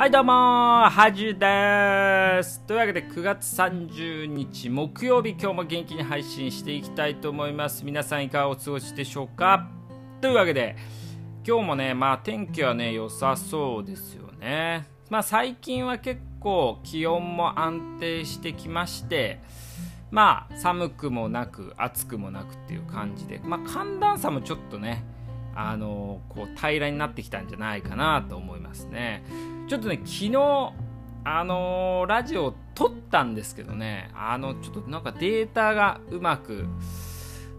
[0.00, 2.64] はいどうもはじです。
[2.66, 7.84] というわけで9月30日木曜日今日も元気に配信していきたいと思います。
[7.84, 9.68] 皆さんいかがお過ごしでしょうか？
[10.22, 10.74] というわけで
[11.46, 14.86] 今日もねまあ天気はね良さそうですよね。
[15.10, 19.38] まあ最近は結構気温も安定してきまして
[20.10, 25.04] まあ寒くもなく暑くもなくっていう感じでまあ寒暖差もちょっとね
[25.54, 28.59] あのこう平らになってきたんじゃないかなと思います。
[28.84, 29.24] ね。
[29.68, 30.72] ちょっとね昨日
[31.24, 36.64] あのー、ラジオを撮ったんですけどねあのちょっとなんかデータがうまく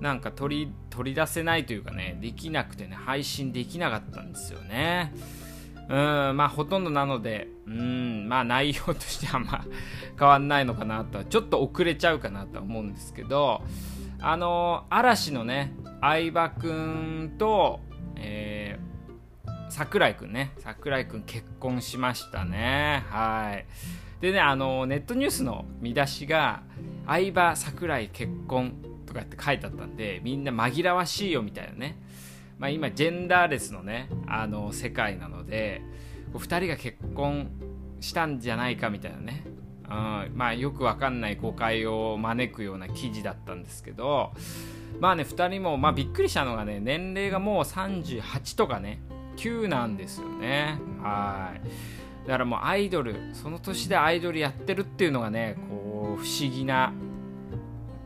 [0.00, 5.12] なんか取り取り出せないというかねできなくてね配信できなかったんですよね。
[5.88, 5.96] うん
[6.36, 9.64] まあほとんどなのでうんまあ内容としてはま
[10.18, 13.62] 変わんないのかなとはちょっと遅れちゃうかなとは思うんですけど
[14.20, 17.80] あのー、嵐のね相葉くんと、
[18.16, 18.78] え、
[19.68, 20.52] 桜井くんね。
[20.58, 23.04] 桜井くん結婚しましたね。
[23.10, 23.66] はい。
[24.20, 26.62] でねあのネットニュースの見出しが
[27.06, 31.96] 「相葉桜井結婚」とかって書いてあったんでみんな紛らわしいよみたいなね。
[32.58, 35.82] まあ、今ジェンダーレスのねあの世界なので
[36.32, 37.50] 2人が結婚
[38.00, 39.44] したんじゃないかみたいなね、
[39.84, 44.32] うん、まあよくわかんない誤解を招くような記事だったんですけど
[45.00, 49.00] まあね、2人も、まあ、びっくりしたのがね、年齢がもう38とかね、
[49.36, 50.78] 9なんですよね。
[51.02, 52.26] はい。
[52.26, 56.92] だからもうアイドル、その年でアイドルやってるっていうのがね、こう、不思議な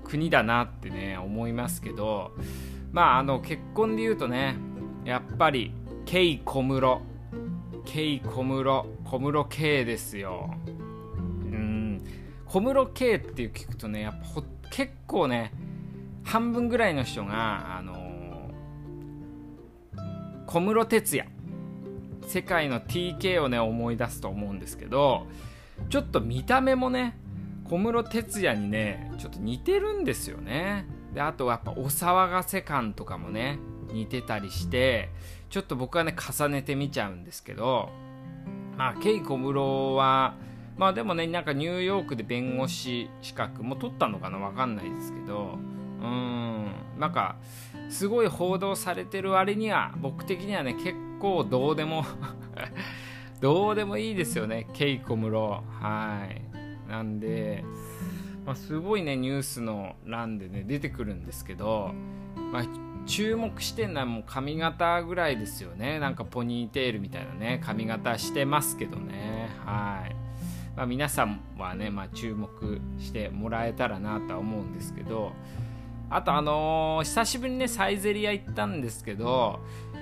[0.05, 2.33] 国だなってね、思いますけど、
[2.93, 4.57] まあ、あの、結婚で言うとね、
[5.05, 5.73] やっぱり、
[6.05, 7.01] ケイ小室、
[7.85, 10.55] ケイ小室、小室圭ですよ。
[10.67, 12.03] うん、
[12.47, 15.53] 小室圭っていう聞くとね、やっぱ結構ね、
[16.25, 18.00] 半分ぐらいの人が、あの、
[20.51, 21.29] 小室哲哉。
[22.27, 25.29] 世界の TK をね思い出すと思うんですけど
[25.89, 27.17] ちょっと見た目もね
[27.69, 30.87] 小室哲哉にねちょっと似てるんですよね。
[31.15, 33.61] であとはやっぱお騒がせ感とかもね
[33.93, 35.11] 似てたりして
[35.51, 37.89] ちょっと僕はね重ねてみちゃうんですけど
[38.77, 40.35] まあケイ小室は
[40.77, 45.61] まあでもねなんかニューヨークで弁護士資格も取ったのかなわかんないですけど
[46.03, 46.60] うん。
[47.01, 47.37] なんか
[47.89, 52.05] すごい報道されてる割には僕的にはね結構どうでも
[53.41, 55.65] どうでもいいですよねケイコムロ。
[55.81, 56.43] はい。
[56.91, 57.65] なんで、
[58.45, 61.95] まあ、すごいねニュースの欄でね出てくるんですけど、
[62.53, 62.63] まあ、
[63.07, 65.99] 注目してんのはもう髪型ぐらいですよね。
[66.01, 69.49] なんかポニーテールみたいなね髪型してますけどね。
[69.65, 70.15] はい。
[70.77, 75.33] まあ、皆さんはね、まあ、注目してもらえたらなとは思うんですけど
[76.11, 79.61] あとあのー、久しぶりにねサイゼリア行ったんですけど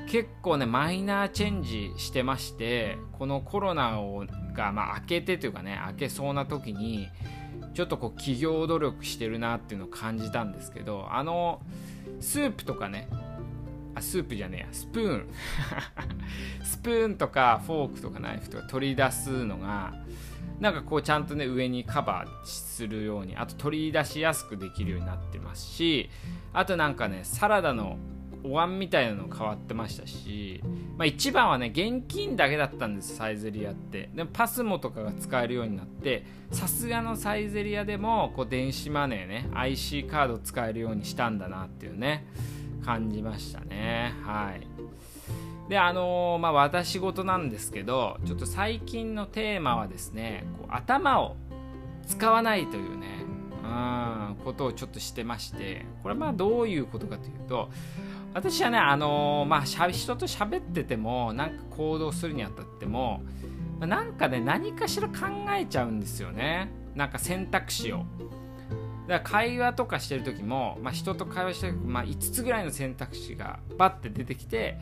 [0.08, 4.24] 結構ねマイナーチェンジしてましてこのコロナを
[4.54, 7.08] が、まあ、明けてというかね明けそうな時に
[7.74, 11.60] ちょっとこう企業努力してるなっていうのを感じたんですけどあの
[12.20, 13.08] スープとかね
[13.94, 15.28] あスープじゃねえやスプーン。
[16.64, 19.94] スプーンとかフォークとかナイフとか取り出すのが
[20.60, 26.10] なんかこうちゃんとね上にカバーするようにあと取り出しやすくできるようになってますし
[26.52, 27.96] あとなんかねサラダの
[28.44, 30.62] お椀みたいなの変わってましたし、
[30.96, 34.10] まあ、一番はね現金だけだったんですサイゼリアって。
[34.14, 42.26] でもパスモとかが使えるようになってさすがのサイゼリアでもこう電子マネーね IC カード使えるようにしたんだなっていうね
[42.84, 44.14] 感じましたね。
[44.24, 44.66] はい。
[45.68, 51.36] であのー、まあ私事なんですけどちょっと最近のテーマはですねこう頭を
[52.06, 53.24] 使わないというね
[53.62, 57.68] うんことをちょっとしてましてこれはまあどういうことかというと
[58.32, 63.22] 私はねあのー、まあ人と喋っててもなんか行動するにあたっても、
[63.80, 65.14] なんかね何かしら考
[65.56, 66.70] えちゃうんですよね。
[66.94, 68.04] なんか選択肢を。
[69.06, 74.78] だから会話とかしてる時も、まあ、人と会話してる時、まあ、5つぐらいの選択肢がバッて出てきて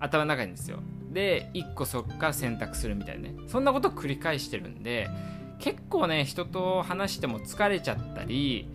[0.00, 0.80] 頭の中にですよ。
[1.12, 3.34] で1個そっから選択するみたいなね。
[3.46, 5.08] そんなことを繰り返してるんで
[5.58, 8.68] 結構ね人と話しても疲れちゃったり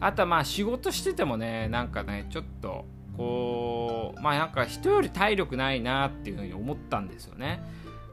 [0.00, 2.84] あとはまあ仕事しててもねなんかねちょっと
[3.16, 7.62] こうまあなんか人より体力ないなっていうふうに思ったんですよね。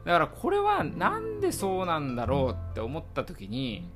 [0.04, 3.88] だからこれはなんでそうなんだろうって思った時に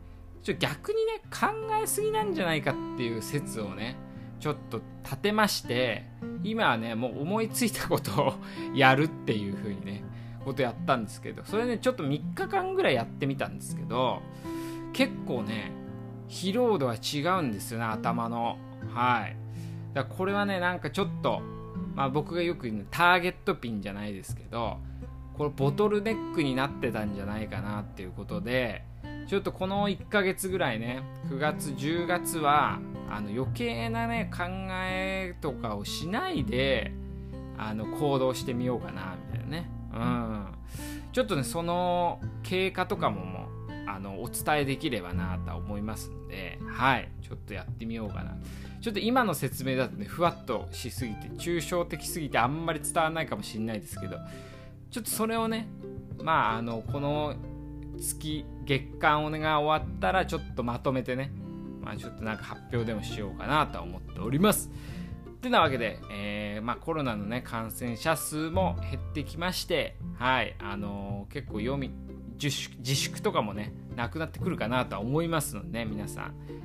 [0.42, 1.48] ちょ逆にね考
[1.82, 3.96] えすぎなんじゃないかっていう説をね
[4.40, 6.04] ちょっと立てまして
[6.44, 8.34] 今はねもう思いついたことを
[8.74, 10.04] やるっていう風にね
[10.44, 14.22] ことやったんですけどそれねちょっと3日間ぐらいやってみたんですけど
[14.92, 15.72] 結構ね
[16.28, 18.58] 疲労度は違うんですよね頭の。
[18.92, 19.36] はい。
[19.94, 21.40] だからこれはねなんかちょっと
[21.94, 24.78] まあ僕がよく言うターゲットピンじゃないですけど
[25.36, 28.84] これボトルネックになってたんじゃないかなっていうことで
[29.26, 32.78] ちょっとこの1ヶ月ぐらいね9月10月は
[33.10, 34.44] あの余計なね考
[34.84, 36.92] えとかをしないで
[37.58, 39.70] あの行動してみようかなみたいなね。
[39.92, 40.46] うん。
[41.12, 43.48] ちょっとねその経過とかもも
[43.86, 47.08] あのお伝えできればなと思いますんではい。
[47.22, 48.36] ちょっとやってみようかな。
[48.86, 54.16] ちょっと今の説明だとねふわっとしすぎて抽象的すぎてあんまり伝わらないかもしれないですけど
[54.92, 55.66] ちょっとそれをね
[56.22, 57.34] まああのこの
[57.98, 61.32] 月月間お願い終わったらちょっとまとめてね
[61.86, 64.70] まあちょっとなんか発表でもしようかなと思っております。
[65.40, 71.92] てなわけで、えー、まあ、コロナのね感染者数も減ってきましてはいあのー、結構読み
[72.32, 76.24] 自粛自粛とかもねなくなってくるかなとは思いますので、ね、皆さん、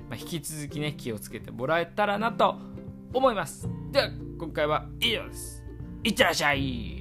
[0.09, 2.57] まあ、引き続きね気をつけてもらえたらなと
[3.13, 3.69] 思います。
[3.91, 4.09] では
[4.39, 5.63] 今回は以上です。
[6.03, 7.00] いってらっしゃい。